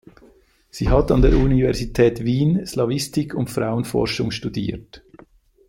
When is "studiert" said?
4.31-5.03